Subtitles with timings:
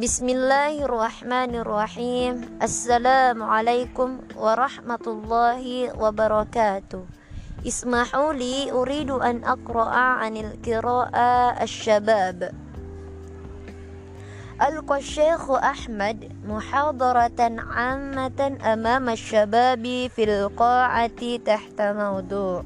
[0.00, 7.04] بسم الله الرحمن الرحيم السلام عليكم ورحمة الله وبركاته
[7.66, 12.52] اسمحوا لي أريد أن أقرأ عن القراءة الشباب
[14.62, 17.40] ألقى الشيخ أحمد محاضرة
[17.76, 18.40] عامة
[18.72, 19.84] أمام الشباب
[20.16, 22.64] في القاعة تحت موضوع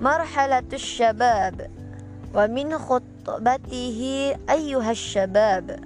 [0.00, 1.79] مرحلة الشباب
[2.34, 3.98] ومن خطبته
[4.50, 5.80] أيها الشباب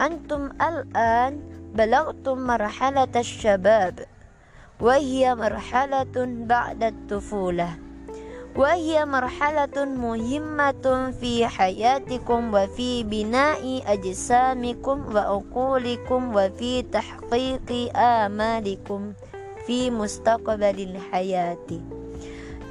[0.00, 1.40] أنتم الآن
[1.74, 4.00] بلغتم مرحلة الشباب
[4.80, 6.16] وهي مرحلة
[6.48, 7.68] بعد الطفولة
[8.56, 19.12] وهي مرحلة مهمة في حياتكم وفي بناء أجسامكم وعقولكم وفي تحقيق آمالكم
[19.66, 20.78] في مستقبل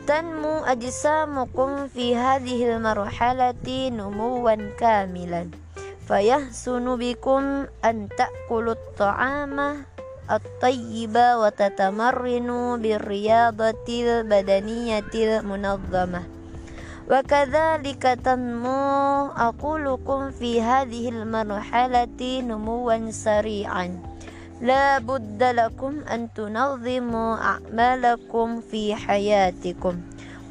[0.06, 5.50] tanmu ajsamukum fi hadhil marhalati numuwan kamilan.
[6.06, 9.90] Fayahsunu bikum an ta'kulu ta'ama
[10.30, 16.30] at-tayyiba wa tatamarrinu birriyadatil badaniyatil munazzamah.
[17.10, 24.06] Wa kadzalika tanmu aqulukum fi hadhil marhalati numuwan sari'an.
[24.62, 29.96] لا بد لكم أن تنظموا أعمالكم في حياتكم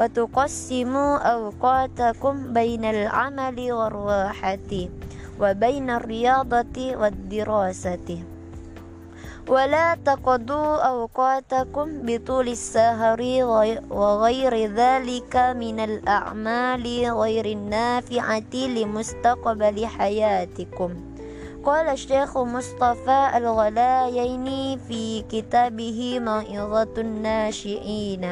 [0.01, 4.73] وتقسموا أوقاتكم بين العمل والراحة
[5.41, 8.09] وبين الرياضة والدراسة.
[9.49, 13.21] ولا تقضوا أوقاتكم بطول السهر
[13.91, 21.14] وغير ذلك من الأعمال غير النافعة لمستقبل حياتكم.
[21.65, 28.25] قال الشيخ مصطفى الغلايين في كتابه موعظة الناشئين.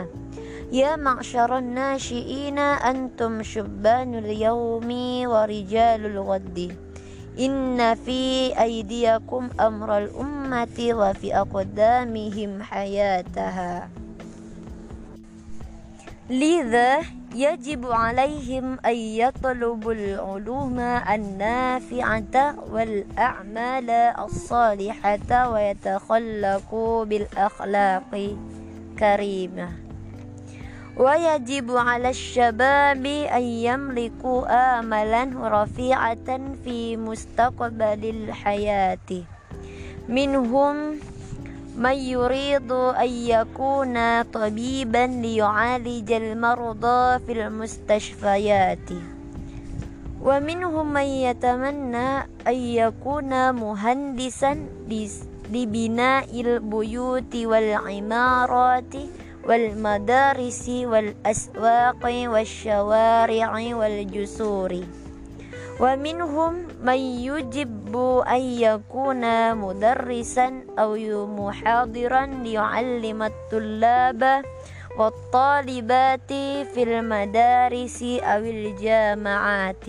[0.73, 4.89] يا معشر الناشئين أنتم شبان اليوم
[5.33, 6.77] ورجال الغد.
[7.41, 13.89] إن في أيديكم أمر الأمة وفي أقدامهم حياتها.
[16.31, 17.01] لذا
[17.35, 29.69] يجب عليهم أن يطلبوا العلوم النافعة والأعمال الصالحة ويتخلقوا بالأخلاق الكريمة.
[30.97, 34.41] ويجب على الشباب أن يملكوا
[34.79, 39.11] آملا رفيعة في مستقبل الحياة.
[40.09, 41.01] منهم
[41.77, 48.89] من يريد أن يكون طبيبا ليعالج المرضى في المستشفيات.
[50.23, 54.67] ومنهم من يتمنى أن يكون مهندسا
[55.53, 58.95] لبناء البيوت والعمارات
[59.49, 64.73] والمدارس والأسواق والشوارع والجسور.
[65.81, 66.55] ومنهم
[66.85, 70.49] من يجب أن يكون مدرسا
[70.79, 74.43] أو محاضرا ليعلم الطلاب
[74.99, 76.33] والطالبات
[76.73, 79.85] في المدارس أو الجامعات.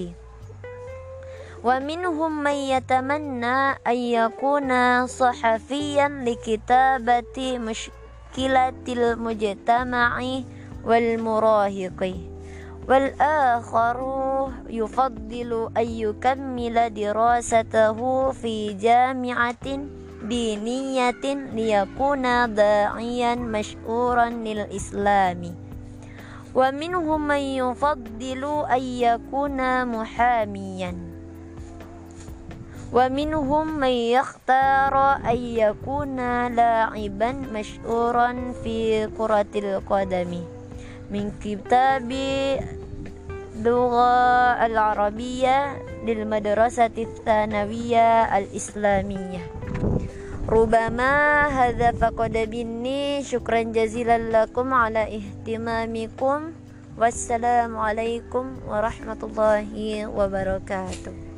[1.63, 4.71] ومنهم من يتمنى أن يكون
[5.07, 10.21] صحفيا لكتابة مشكلة المجتمع
[10.85, 12.01] والمراهق.
[12.89, 13.97] والآخر
[14.69, 17.97] يفضل أن يكمل دراسته
[18.31, 19.65] في جامعة
[20.23, 21.23] دينية
[21.53, 25.41] ليكون داعيا مشهورا للإسلام.
[26.55, 30.93] ومنهم من يفضل أن يكون محاميا.
[32.93, 36.17] ومنهم من يختار أن يكون
[36.47, 40.31] لاعبا مشهورا في كرة القدم.
[41.11, 42.11] من كتاب
[43.53, 44.13] اللغة
[44.65, 45.57] العربية
[46.05, 49.43] للمدرسة الثانوية الإسلامية.
[50.49, 51.13] ربما
[51.47, 53.23] هذا فقد مني.
[53.23, 56.39] شكرا جزيلا لكم على اهتمامكم.
[56.97, 59.69] والسلام عليكم ورحمة الله
[60.07, 61.32] وبركاته.